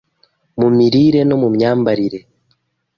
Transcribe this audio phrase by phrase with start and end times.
[0.59, 2.19] mu mirire no mu myambarire